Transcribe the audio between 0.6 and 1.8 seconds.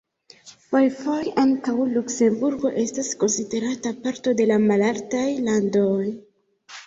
Fojfoje ankaŭ